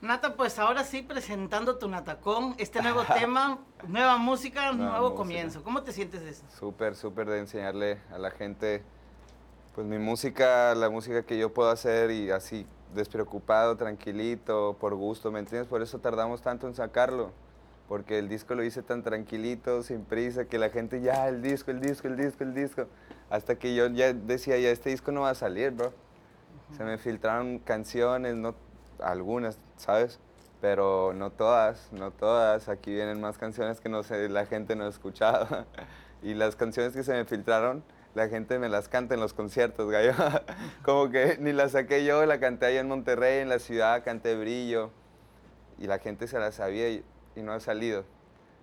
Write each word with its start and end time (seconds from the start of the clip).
Nata, 0.00 0.36
pues 0.36 0.58
ahora 0.60 0.84
sí 0.84 1.02
presentando 1.02 1.76
tu 1.76 1.88
Natacón, 1.88 2.54
este 2.58 2.80
nuevo 2.82 3.02
tema, 3.18 3.58
nueva 3.86 4.16
música, 4.16 4.72
nuevo 4.72 5.14
comienzo. 5.14 5.62
¿Cómo 5.64 5.82
te 5.82 5.92
sientes 5.92 6.22
de 6.22 6.30
eso? 6.30 6.44
Súper, 6.56 6.94
súper 6.94 7.28
de 7.28 7.40
enseñarle 7.40 7.98
a 8.12 8.18
la 8.18 8.30
gente 8.30 8.82
pues 9.74 9.86
mi 9.86 9.98
música, 9.98 10.74
la 10.74 10.90
música 10.90 11.22
que 11.22 11.38
yo 11.38 11.52
puedo 11.52 11.70
hacer 11.70 12.10
y 12.10 12.30
así 12.32 12.66
despreocupado, 12.94 13.76
tranquilito, 13.76 14.76
por 14.80 14.94
gusto, 14.96 15.30
¿me 15.30 15.38
entiendes? 15.38 15.68
Por 15.68 15.82
eso 15.82 16.00
tardamos 16.00 16.42
tanto 16.42 16.66
en 16.66 16.74
sacarlo, 16.74 17.30
porque 17.86 18.18
el 18.18 18.28
disco 18.28 18.56
lo 18.56 18.64
hice 18.64 18.82
tan 18.82 19.04
tranquilito, 19.04 19.84
sin 19.84 20.04
prisa, 20.04 20.46
que 20.46 20.58
la 20.58 20.70
gente 20.70 21.00
ya, 21.00 21.28
el 21.28 21.42
disco, 21.42 21.70
el 21.70 21.80
disco, 21.80 22.08
el 22.08 22.16
disco, 22.16 22.42
el 22.42 22.54
disco, 22.54 22.86
hasta 23.30 23.56
que 23.56 23.74
yo 23.74 23.86
ya 23.88 24.12
decía, 24.12 24.58
ya 24.58 24.70
este 24.70 24.90
disco 24.90 25.12
no 25.12 25.20
va 25.20 25.30
a 25.30 25.34
salir, 25.36 25.70
bro. 25.70 25.92
Se 26.76 26.84
me 26.84 26.98
filtraron 26.98 27.58
canciones, 27.58 28.34
no, 28.36 28.54
algunas, 29.00 29.58
¿sabes? 29.76 30.20
Pero 30.60 31.12
no 31.14 31.30
todas, 31.30 31.92
no 31.92 32.10
todas. 32.10 32.68
Aquí 32.68 32.92
vienen 32.92 33.20
más 33.20 33.38
canciones 33.38 33.80
que 33.80 33.88
no 33.88 34.02
sé, 34.02 34.28
la 34.28 34.46
gente 34.46 34.76
no 34.76 34.84
ha 34.84 34.88
escuchado. 34.88 35.66
y 36.22 36.34
las 36.34 36.56
canciones 36.56 36.94
que 36.94 37.02
se 37.02 37.12
me 37.12 37.24
filtraron, 37.24 37.82
la 38.14 38.28
gente 38.28 38.58
me 38.58 38.68
las 38.68 38.88
canta 38.88 39.14
en 39.14 39.20
los 39.20 39.32
conciertos, 39.32 39.90
gallo. 39.90 40.12
Como 40.82 41.10
que 41.10 41.38
ni 41.40 41.52
la 41.52 41.68
saqué 41.68 42.04
yo, 42.04 42.24
la 42.26 42.40
canté 42.40 42.66
ahí 42.66 42.76
en 42.76 42.88
Monterrey, 42.88 43.40
en 43.40 43.48
la 43.48 43.58
ciudad, 43.58 44.04
canté 44.04 44.36
Brillo. 44.36 44.90
Y 45.78 45.86
la 45.86 45.98
gente 45.98 46.26
se 46.26 46.38
la 46.38 46.50
sabía 46.50 46.90
y, 46.90 47.04
no 47.36 47.52
ha 47.52 47.60
salido. 47.60 48.04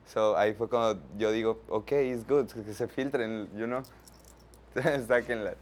So, 0.05 0.37
ahí 0.37 0.53
fue 0.53 0.67
cuando 0.67 1.01
yo 1.17 1.31
digo, 1.31 1.61
ok, 1.69 1.91
it's 1.93 2.27
good, 2.27 2.47
que 2.47 2.73
se 2.73 2.87
filtren, 2.87 3.49
you 3.55 3.65
know. 3.65 3.81
Sáquenla. 5.07 5.55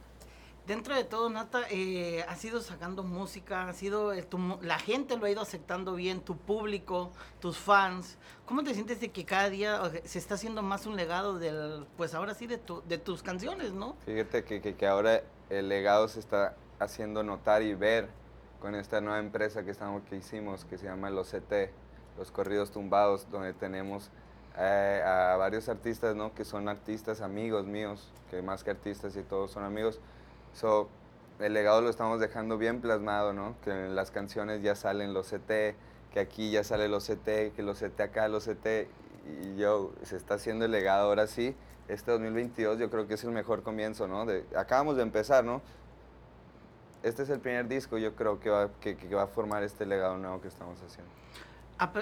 Dentro 0.65 0.95
de 0.95 1.03
todo, 1.03 1.29
Nata, 1.29 1.63
eh, 1.69 2.23
has 2.29 2.43
ido 2.45 2.61
sacando 2.61 3.03
música, 3.03 3.67
ha 3.67 3.73
sido 3.73 4.13
eh, 4.13 4.25
la 4.61 4.79
gente 4.79 5.17
lo 5.17 5.25
ha 5.25 5.29
ido 5.29 5.41
aceptando 5.41 5.93
bien, 5.93 6.21
tu 6.21 6.37
público, 6.37 7.11
tus 7.41 7.57
fans. 7.57 8.17
¿Cómo 8.45 8.63
te 8.63 8.73
sientes 8.73 9.01
de 9.01 9.11
que 9.11 9.25
cada 9.25 9.49
día 9.49 9.81
se 10.05 10.19
está 10.19 10.35
haciendo 10.35 10.61
más 10.61 10.85
un 10.85 10.95
legado 10.95 11.37
del, 11.37 11.85
pues 11.97 12.13
ahora 12.13 12.33
sí, 12.33 12.47
de, 12.47 12.61
de 12.87 12.97
tus 12.97 13.21
canciones, 13.23 13.73
no? 13.73 13.97
Fíjate 14.05 14.45
que, 14.45 14.61
que, 14.61 14.75
que, 14.75 14.87
ahora 14.87 15.21
el 15.49 15.67
legado 15.67 16.07
se 16.07 16.21
está 16.21 16.55
haciendo 16.79 17.23
notar 17.23 17.61
y 17.61 17.73
ver 17.73 18.07
con 18.61 18.73
esta 18.73 19.01
nueva 19.01 19.19
empresa 19.19 19.65
que, 19.65 19.71
estamos, 19.71 20.03
que 20.03 20.15
hicimos, 20.15 20.63
que 20.63 20.77
se 20.77 20.85
llama 20.85 21.09
Los 21.09 21.31
CT, 21.31 21.71
Los 22.17 22.31
Corridos 22.31 22.71
Tumbados, 22.71 23.29
donde 23.29 23.51
tenemos 23.51 24.11
eh, 24.57 25.03
a 25.05 25.35
varios 25.35 25.67
artistas, 25.67 26.15
¿no? 26.15 26.33
Que 26.33 26.45
son 26.45 26.69
artistas 26.69 27.19
amigos 27.19 27.65
míos, 27.65 28.13
que 28.31 28.41
más 28.41 28.63
que 28.63 28.71
artistas 28.71 29.17
y 29.17 29.23
todos 29.23 29.51
son 29.51 29.65
amigos 29.65 29.99
So, 30.53 30.89
el 31.39 31.53
legado 31.53 31.81
lo 31.81 31.89
estamos 31.89 32.19
dejando 32.19 32.57
bien 32.57 32.79
plasmado, 32.81 33.33
¿no? 33.33 33.55
Que 33.63 33.71
en 33.71 33.95
las 33.95 34.11
canciones 34.11 34.61
ya 34.61 34.75
salen 34.75 35.13
los 35.13 35.29
CT, 35.29 35.75
que 36.13 36.19
aquí 36.19 36.51
ya 36.51 36.63
sale 36.63 36.87
los 36.87 37.07
CT, 37.07 37.55
que 37.55 37.63
los 37.63 37.79
CT 37.79 37.99
acá, 38.01 38.27
los 38.27 38.45
CT, 38.45 38.87
y 39.25 39.55
yo, 39.57 39.91
se 40.03 40.15
está 40.15 40.35
haciendo 40.35 40.65
el 40.65 40.71
legado 40.71 41.07
ahora 41.07 41.27
sí. 41.27 41.55
Este 41.87 42.11
2022 42.11 42.79
yo 42.79 42.89
creo 42.89 43.07
que 43.07 43.15
es 43.15 43.23
el 43.23 43.31
mejor 43.31 43.63
comienzo, 43.63 44.07
¿no? 44.07 44.25
De, 44.25 44.45
acabamos 44.55 44.95
de 44.95 45.03
empezar, 45.03 45.43
¿no? 45.43 45.61
Este 47.01 47.23
es 47.23 47.29
el 47.29 47.39
primer 47.39 47.67
disco, 47.67 47.97
yo 47.97 48.15
creo 48.15 48.39
que 48.39 48.49
va, 48.49 48.69
que, 48.79 48.95
que 48.95 49.13
va 49.13 49.23
a 49.23 49.27
formar 49.27 49.63
este 49.63 49.85
legado 49.85 50.17
nuevo 50.17 50.39
que 50.39 50.47
estamos 50.47 50.81
haciendo. 50.81 51.11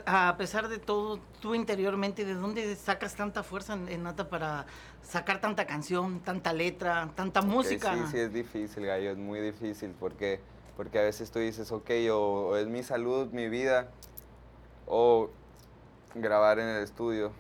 A, 0.05 0.35
pesar 0.37 0.67
de 0.67 0.77
todo, 0.77 1.19
tú 1.39 1.55
interiormente, 1.55 2.23
¿de 2.23 2.35
dónde 2.35 2.75
sacas 2.75 3.15
tanta 3.15 3.41
fuerza 3.41 3.73
en, 3.73 4.03
Nata 4.03 4.29
para 4.29 4.67
sacar 5.01 5.41
tanta 5.41 5.65
canción, 5.65 6.19
tanta 6.19 6.53
letra, 6.53 7.09
tanta 7.15 7.41
música? 7.41 7.95
Sí, 7.95 8.03
sí, 8.11 8.19
es 8.19 8.31
difícil, 8.31 8.85
Gallo, 8.85 9.09
es 9.09 9.17
muy 9.17 9.39
difícil 9.39 9.95
porque, 9.99 10.39
porque 10.77 10.99
a 10.99 11.01
veces 11.01 11.31
tú 11.31 11.39
dices, 11.39 11.71
ok, 11.71 11.89
o, 12.11 12.57
es 12.57 12.67
mi 12.67 12.83
salud, 12.83 13.31
mi 13.31 13.49
vida, 13.49 13.89
o 14.85 15.31
grabar 16.13 16.59
en 16.59 16.67
el 16.67 16.83
estudio, 16.83 17.31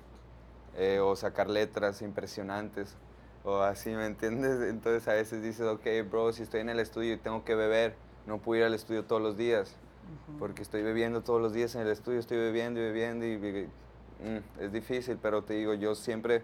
eh, 0.77 0.99
o 0.99 1.15
sacar 1.15 1.47
letras 1.47 2.01
impresionantes, 2.01 2.95
o 3.43 3.59
así, 3.59 3.91
¿me 3.91 4.07
entiendes? 4.07 4.61
Entonces 4.69 5.07
a 5.07 5.13
veces 5.13 5.43
dices, 5.43 5.67
ok, 5.67 5.85
bro, 6.09 6.33
si 6.33 6.41
estoy 6.41 6.61
en 6.61 6.69
el 6.69 6.79
estudio 6.79 7.13
y 7.13 7.17
tengo 7.17 7.43
que 7.43 7.53
beber, 7.53 7.95
no 8.25 8.39
puedo 8.39 8.61
ir 8.61 8.65
al 8.65 8.73
estudio 8.73 9.05
todos 9.05 9.21
los 9.21 9.37
días 9.37 9.77
porque 10.39 10.61
estoy 10.61 10.81
bebiendo 10.83 11.21
todos 11.21 11.41
los 11.41 11.53
días 11.53 11.75
en 11.75 11.81
el 11.81 11.89
estudio, 11.89 12.19
estoy 12.19 12.37
bebiendo 12.37 12.79
y 12.79 12.83
bebiendo 12.83 13.25
y, 13.25 13.37
mm, 13.37 14.61
es 14.61 14.71
difícil, 14.71 15.17
pero 15.21 15.43
te 15.43 15.53
digo, 15.53 15.73
yo 15.73 15.95
siempre 15.95 16.43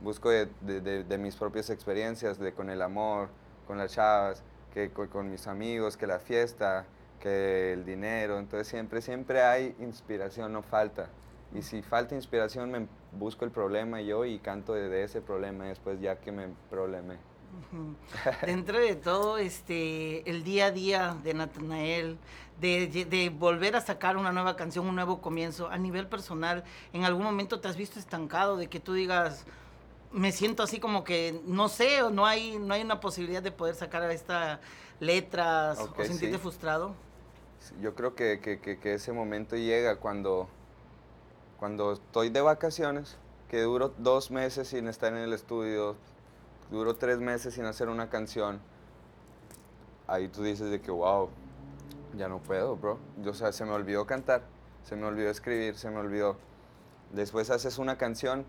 busco 0.00 0.30
de, 0.30 0.46
de, 0.60 1.18
mis 1.18 1.36
propias 1.36 1.70
experiencias, 1.70 2.38
de 2.38 2.52
con 2.52 2.70
el 2.70 2.82
amor, 2.82 3.28
con 3.66 3.78
las 3.78 3.92
chavas, 3.92 4.42
que 4.72 4.90
con, 4.90 5.30
mis 5.30 5.46
amigos, 5.46 5.96
que 5.96 6.06
la 6.06 6.18
fiesta, 6.18 6.86
que 7.20 7.72
el 7.74 7.84
dinero, 7.84 8.38
entonces 8.38 8.68
siempre, 8.68 9.02
siempre 9.02 9.42
hay 9.42 9.76
inspiración, 9.80 10.52
no 10.52 10.62
falta. 10.62 11.08
Y 11.54 11.62
si 11.62 11.82
falta 11.82 12.14
inspiración, 12.14 12.70
me 12.70 12.86
busco 13.12 13.44
el 13.44 13.50
problema 13.50 14.00
yo 14.00 14.24
y 14.24 14.38
canto 14.38 14.72
de, 14.72 15.02
ese 15.02 15.20
problema 15.20 15.64
después 15.64 16.00
ya 16.00 16.16
que 16.16 16.32
me 16.32 16.48
problemé. 16.70 17.16
Dentro 18.44 18.78
de 18.78 18.96
todo, 18.96 19.38
este, 19.38 20.28
el 20.28 20.42
día 20.42 20.66
a 20.66 20.70
día 20.70 21.16
de 21.22 21.34
Natanael, 21.34 22.18
de, 22.60 23.32
volver 23.36 23.76
a 23.76 23.80
sacar 23.80 24.16
una 24.16 24.32
nueva 24.32 24.56
canción, 24.56 24.86
un 24.86 24.94
nuevo 24.94 25.20
comienzo, 25.20 25.68
a 25.68 25.78
nivel 25.78 26.06
personal, 26.06 26.64
¿en 26.92 27.04
algún 27.04 27.22
momento 27.22 27.60
te 27.60 27.68
has 27.68 27.76
visto 27.76 27.98
estancado 27.98 28.56
de 28.56 28.68
que 28.68 28.80
tú 28.80 28.92
digas, 28.92 29.46
me 30.12 30.32
siento 30.32 30.62
así 30.62 30.80
como 30.80 31.04
que 31.04 31.40
no 31.46 31.68
sé, 31.68 32.02
o 32.02 32.10
no 32.10 32.26
hay, 32.26 32.58
no 32.58 32.74
hay 32.74 32.82
una 32.82 33.00
posibilidad 33.00 33.42
de 33.42 33.52
poder 33.52 33.74
sacar 33.74 34.08
estas 34.10 34.58
letras 34.98 35.78
o 35.78 36.04
sentirte 36.04 36.38
frustrado? 36.38 36.94
Yo 37.80 37.94
creo 37.94 38.14
que, 38.14 38.40
que, 38.40 38.94
ese 38.94 39.12
momento 39.12 39.56
llega 39.56 39.96
cuando, 39.96 40.48
cuando 41.58 41.92
estoy 41.92 42.30
de 42.30 42.40
vacaciones, 42.40 43.16
que 43.48 43.60
duro 43.62 43.92
dos 43.98 44.30
meses 44.30 44.68
sin 44.68 44.88
estar 44.88 45.12
en 45.12 45.20
el 45.20 45.32
estudio, 45.32 45.96
duro 46.70 46.94
tres 46.94 47.18
meses 47.18 47.54
sin 47.54 47.64
hacer 47.64 47.88
una 47.88 48.08
canción, 48.08 48.60
ahí 50.06 50.28
tú 50.28 50.42
dices 50.42 50.70
de 50.70 50.80
que, 50.80 50.90
wow, 50.90 51.30
ya 52.16 52.28
no 52.28 52.38
puedo, 52.38 52.76
bro. 52.76 52.98
O 53.24 53.34
sea, 53.34 53.52
se 53.52 53.64
me 53.64 53.72
olvidó 53.72 54.06
cantar, 54.06 54.42
se 54.84 54.96
me 54.96 55.06
olvidó 55.06 55.30
escribir, 55.30 55.76
se 55.76 55.90
me 55.90 55.98
olvidó. 55.98 56.36
Después 57.12 57.50
haces 57.50 57.78
una 57.78 57.98
canción 57.98 58.44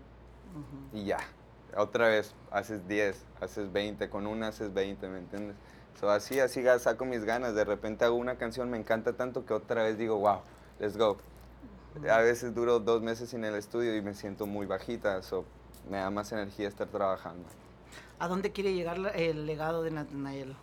y 0.92 1.04
ya, 1.04 1.18
otra 1.76 2.08
vez 2.08 2.34
haces 2.50 2.86
10, 2.86 3.24
haces 3.40 3.72
20, 3.72 4.08
con 4.10 4.26
una 4.26 4.48
haces 4.48 4.72
20, 4.72 5.08
¿me 5.08 5.18
entiendes? 5.18 5.56
So, 5.98 6.10
así, 6.10 6.40
así 6.40 6.64
saco 6.78 7.04
mis 7.04 7.24
ganas. 7.24 7.54
De 7.54 7.64
repente 7.64 8.04
hago 8.04 8.16
una 8.16 8.36
canción, 8.36 8.70
me 8.70 8.78
encanta 8.78 9.12
tanto 9.14 9.44
que 9.44 9.54
otra 9.54 9.82
vez 9.82 9.98
digo, 9.98 10.18
wow, 10.18 10.40
let's 10.78 10.96
go. 10.96 11.16
A 12.10 12.18
veces 12.18 12.54
duro 12.54 12.80
dos 12.80 13.02
meses 13.02 13.34
en 13.34 13.44
el 13.44 13.54
estudio 13.54 13.94
y 13.94 14.00
me 14.00 14.14
siento 14.14 14.46
muy 14.46 14.66
bajita, 14.66 15.22
so, 15.22 15.44
me 15.90 15.98
da 15.98 16.10
más 16.10 16.32
energía 16.32 16.68
estar 16.68 16.88
trabajando. 16.88 17.44
¿A 18.18 18.28
dónde 18.28 18.52
quiere 18.52 18.74
llegar 18.74 18.98
el 19.16 19.46
legado 19.46 19.82
de 19.82 19.90
Nathanael? 19.90 20.56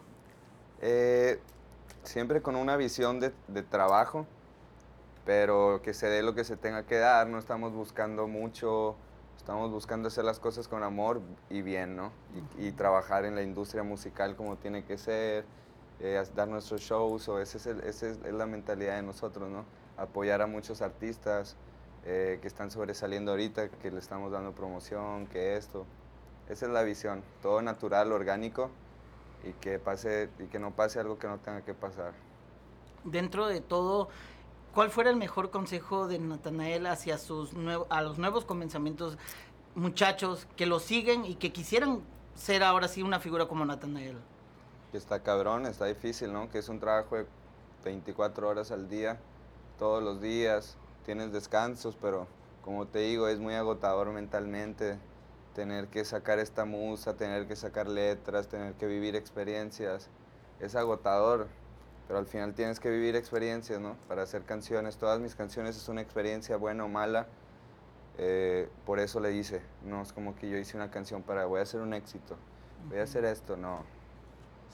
Eh, 0.82 1.40
siempre 2.04 2.42
con 2.42 2.56
una 2.56 2.78
visión 2.78 3.20
de, 3.20 3.32
trabajo, 3.64 4.26
pero 5.26 5.82
que 5.84 5.94
se 5.94 6.08
dé 6.08 6.24
lo 6.24 6.34
que 6.34 6.44
se 6.44 6.58
tenga 6.58 6.84
que 6.84 6.98
dar, 6.98 7.28
no 7.28 7.38
estamos 7.38 7.74
buscando 7.74 8.28
mucho, 8.28 8.96
estamos 9.38 9.72
buscando 9.72 10.08
hacer 10.08 10.24
las 10.24 10.40
cosas 10.40 10.68
con 10.68 10.84
amor 10.84 11.22
y 11.50 11.62
bien, 11.62 11.96
¿no? 11.96 12.12
Y, 12.58 12.72
trabajar 12.72 13.26
en 13.26 13.36
la 13.36 13.44
industria 13.44 13.84
musical 13.84 14.36
como 14.36 14.56
tiene 14.56 14.86
que 14.86 14.98
ser, 14.98 15.44
eh, 16.00 16.24
dar 16.36 16.48
nuestros 16.48 16.82
shows, 16.82 17.28
o 17.28 17.40
esa 17.40 17.58
es, 17.58 18.04
es, 18.04 18.20
la 18.32 18.46
mentalidad 18.46 18.96
de 18.96 19.02
nosotros, 19.04 19.50
¿no? 19.50 19.66
Apoyar 19.98 20.42
a 20.42 20.48
muchos 20.48 20.82
artistas 20.82 21.58
eh, 22.06 22.40
que 22.42 22.48
están 22.48 22.72
sobresaliendo 22.72 23.32
ahorita, 23.32 23.68
que 23.68 23.92
le 23.92 24.00
estamos 24.00 24.32
dando 24.32 24.54
promoción, 24.54 25.28
que 25.28 25.58
esto. 25.58 25.86
Esa 26.50 26.66
es 26.66 26.72
la 26.72 26.82
visión, 26.82 27.24
todo 27.44 27.62
natural, 27.62 28.12
orgánico 28.12 28.72
y 29.44 29.54
que, 29.54 29.78
pase, 29.78 30.30
y 30.40 30.46
que 30.46 30.58
no 30.58 30.72
pase 30.72 31.00
algo 31.00 31.20
que 31.20 31.28
no 31.28 31.38
tenga 31.38 31.62
que 31.62 31.76
pasar. 31.76 32.14
Dentro 33.04 33.48
de 33.48 33.62
todo, 33.62 34.10
¿cuál 34.74 34.90
fuera 34.90 35.12
el 35.12 35.16
mejor 35.16 35.52
consejo 35.52 36.08
de 36.08 36.18
Natanael 36.18 36.88
hacia 36.88 37.20
sus 37.20 37.52
a 37.90 38.02
los 38.02 38.18
nuevos 38.18 38.46
comenzamientos, 38.46 39.18
muchachos 39.76 40.48
que 40.58 40.66
lo 40.66 40.80
siguen 40.80 41.24
y 41.24 41.36
que 41.36 41.54
quisieran 41.54 42.02
ser 42.34 42.64
ahora 42.64 42.88
sí 42.88 43.04
una 43.04 43.20
figura 43.20 43.48
como 43.48 43.64
Natanael? 43.64 44.18
Está 44.92 45.22
cabrón, 45.22 45.68
está 45.68 45.86
difícil, 45.86 46.34
¿no? 46.34 46.50
Que 46.50 46.58
es 46.58 46.68
un 46.68 46.80
trabajo 46.80 47.16
de 47.16 47.28
24 47.84 48.50
horas 48.50 48.72
al 48.72 48.90
día, 48.90 49.20
todos 49.78 50.02
los 50.02 50.20
días, 50.20 50.78
tienes 51.06 51.32
descansos, 51.32 51.96
pero 52.02 52.28
como 52.64 52.88
te 52.88 53.00
digo, 53.00 53.28
es 53.28 53.40
muy 53.40 53.54
agotador 53.54 54.10
mentalmente 54.10 54.98
tener 55.60 55.90
que 55.90 56.06
sacar 56.06 56.40
esta 56.40 56.64
musa, 56.64 57.18
tener 57.18 57.46
que 57.46 57.54
sacar 57.58 57.90
letras, 57.90 58.48
tener 58.48 58.76
que 58.76 58.88
vivir 58.88 59.18
experiencias. 59.18 60.08
Es 60.62 60.74
agotador, 60.74 61.48
pero 62.08 62.18
al 62.18 62.28
final 62.28 62.54
tienes 62.54 62.80
que 62.80 62.90
vivir 62.90 63.18
experiencias, 63.18 63.78
¿no? 63.82 63.98
Para 64.08 64.22
hacer 64.22 64.44
canciones. 64.44 64.96
Todas 64.96 65.20
mis 65.20 65.36
canciones 65.36 65.76
es 65.76 65.90
una 65.90 66.00
experiencia 66.00 66.56
buena 66.56 66.86
o 66.86 66.88
mala. 66.88 67.28
Eh, 68.18 68.70
por 68.86 69.02
eso 69.02 69.20
le 69.20 69.34
hice, 69.34 69.62
no 69.84 70.02
es 70.02 70.14
como 70.14 70.34
que 70.34 70.50
yo 70.50 70.58
hice 70.58 70.78
una 70.78 70.92
canción 70.92 71.24
para 71.24 71.46
voy 71.46 71.60
a 71.60 71.64
hacer 71.64 71.82
un 71.82 71.94
éxito, 71.94 72.38
voy 72.88 73.00
a 73.00 73.04
hacer 73.04 73.26
esto, 73.26 73.58
no. 73.58 73.84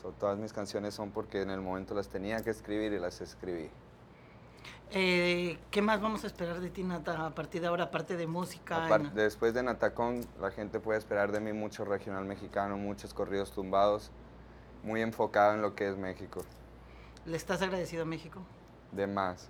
So, 0.04 0.12
todas 0.12 0.38
mis 0.38 0.54
canciones 0.54 0.94
son 0.94 1.10
porque 1.10 1.42
en 1.42 1.50
el 1.50 1.62
momento 1.62 1.96
las 1.96 2.10
tenía 2.10 2.44
que 2.44 2.52
escribir 2.52 2.94
y 2.94 3.00
las 3.00 3.22
escribí. 3.22 3.72
Eh, 4.92 5.58
¿Qué 5.72 5.82
más 5.82 6.02
vamos 6.02 6.24
a 6.24 6.28
esperar 6.28 6.60
de 6.60 6.70
ti, 6.70 6.84
Nata, 6.84 7.26
a 7.26 7.36
partir 7.36 7.62
de 7.62 7.68
ahora, 7.68 7.86
aparte 7.86 8.16
de 8.18 8.28
música? 8.28 8.88
Apar- 8.88 9.12
después 9.14 9.54
de 9.54 9.64
Natacón, 9.64 10.22
la 10.40 10.52
gente 10.52 10.80
puede 10.80 11.00
esperar 11.00 11.32
de 11.32 11.40
mí 11.40 11.54
mucho 11.54 11.86
regional 11.86 12.26
mexicano, 12.26 12.78
muchos 12.78 13.14
corridos 13.14 13.52
tumbados, 13.52 14.12
muy 14.84 15.02
enfocado 15.02 15.54
en 15.56 15.62
lo 15.62 15.76
que 15.76 15.90
es 15.90 15.98
México, 15.98 16.44
¿Le 17.26 17.36
estás 17.38 17.62
agradecido 17.64 18.04
a 18.04 18.06
México? 18.06 18.42
de 18.92 19.08
más. 19.08 19.50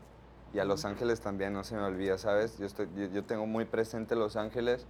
Y 0.54 0.60
a 0.60 0.66
Los 0.66 0.86
Ángeles 0.86 1.20
también, 1.20 1.52
no 1.52 1.66
se 1.66 1.76
me 1.76 1.81
olvida, 1.84 2.18
¿sabes? 2.18 2.58
Yo, 2.58 2.66
estoy, 2.66 2.88
yo, 2.96 3.08
yo 3.08 3.24
tengo 3.26 3.46
muy 3.46 3.66
presente 3.66 4.16
Los 4.16 4.38
Ángeles, 4.38 4.86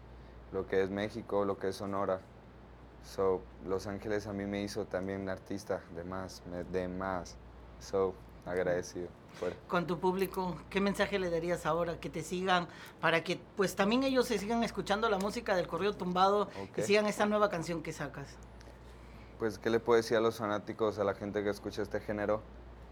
lo 0.54 0.68
que 0.68 0.84
es 0.84 0.92
México, 0.92 1.44
lo 1.44 1.58
que 1.58 1.70
es 1.70 1.76
Sonora. 1.78 2.20
So, 3.04 3.42
Los 3.66 3.88
Ángeles 3.88 4.28
a 4.28 4.34
mí 4.34 4.46
me 4.46 4.62
hizo 4.62 4.86
también 4.86 5.28
artista, 5.30 5.82
de 5.96 6.04
más, 6.04 6.44
me- 6.52 6.64
de 6.66 6.88
más. 6.88 7.36
So, 7.80 8.14
agradecido. 8.46 9.08
por- 9.40 9.54
Con 9.68 9.86
tu 9.86 10.00
público, 10.00 10.56
¿qué 10.70 10.80
mensaje 10.80 11.20
le 11.20 11.30
darías 11.30 11.66
ahora? 11.66 12.00
Que 12.00 12.10
te 12.10 12.24
sigan, 12.24 12.68
para 13.02 13.22
que 13.24 13.38
pues 13.58 13.76
también 13.76 14.04
ellos 14.04 14.28
se 14.28 14.38
sigan 14.38 14.64
escuchando 14.64 15.10
la 15.10 15.18
música 15.18 15.56
del 15.58 15.68
corrido 15.68 15.94
tumbado 15.94 16.48
y 16.58 16.80
Ok. 16.80 16.86
sigan 16.86 17.06
esta 17.06 17.26
nueva 17.26 17.50
canción 17.50 17.84
que 17.84 17.92
sacas. 17.92 18.28
Pues, 19.40 19.60
¿qué 19.60 19.70
le 19.70 19.82
puedo 19.82 19.98
decir 19.98 20.16
a 20.16 20.22
los 20.22 20.38
fanáticos, 20.38 20.98
a 21.00 21.04
la 21.04 21.14
gente 21.16 21.44
que 21.44 21.50
escucha 21.50 21.82
este 21.82 22.00
género? 22.00 22.42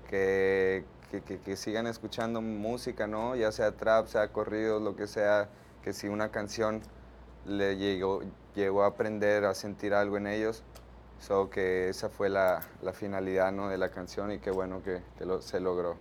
Que, 0.10 0.84
que, 1.10 1.22
que- 1.22 1.40
que 1.40 1.56
sigan 1.56 1.88
escuchando 1.88 2.42
música, 2.42 3.08
¿no? 3.08 3.36
Ya 3.38 3.52
sea 3.54 3.72
trap, 3.72 4.08
sea 4.08 4.28
corridos, 4.34 4.82
lo 4.82 4.96
que 4.98 5.08
sea, 5.08 5.50
que 5.82 5.94
si 5.94 6.08
una 6.10 6.30
canción 6.30 6.82
le 7.46 7.78
llegó, 7.78 8.22
llegó 8.54 8.84
a 8.84 8.88
aprender, 8.88 9.46
a 9.46 9.54
sentir 9.56 9.94
algo 9.94 10.18
en 10.18 10.28
ellos, 10.28 10.64
so 11.25 11.50
que 11.50 11.90
esa 11.90 12.10
fue 12.10 12.30
la, 12.30 12.62
la 12.81 12.92
finalidad, 12.94 13.52
¿no? 13.52 13.70
De 13.70 13.78
la 13.78 13.90
canción 13.90 14.31
y 14.31 14.40
qué 14.40 14.52
bueno 14.52 14.84
que, 14.84 15.02
que 15.18 15.25
lo- 15.25 15.42
se 15.42 15.60
logró. 15.60 15.96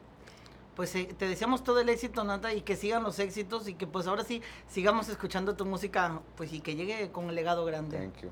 Pues 0.74 0.94
eh, 0.94 1.14
te 1.18 1.28
deseamos 1.28 1.62
todo 1.62 1.80
el 1.80 1.88
éxito, 1.90 2.24
Nata, 2.24 2.52
y 2.54 2.62
que 2.62 2.76
sigan 2.76 3.02
los 3.02 3.18
éxitos 3.18 3.68
y 3.68 3.74
que 3.74 3.86
pues 3.86 4.06
ahora 4.06 4.24
sí 4.24 4.42
sigamos 4.68 5.08
escuchando 5.08 5.54
tu 5.54 5.66
música, 5.66 6.20
pues 6.36 6.52
y 6.52 6.60
que 6.60 6.74
llegue 6.74 7.12
con 7.12 7.28
el 7.28 7.34
legado 7.34 7.64
grande. 7.64 7.98
Thank 7.98 8.22
you, 8.22 8.30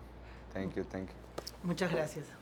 thank 0.52 0.74
you, 0.74 0.84
thank 0.84 1.08
you. 1.08 1.14
Muchas 1.62 1.92
gracias. 1.92 2.39